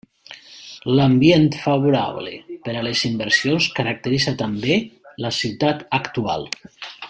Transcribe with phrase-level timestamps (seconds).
[0.99, 2.33] L'ambient favorable
[2.65, 4.81] per a les inversions caracteritza també
[5.27, 6.51] la ciutat actual.